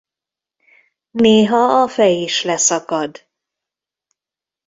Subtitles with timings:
[1.11, 3.27] Néha a fej is leszakad.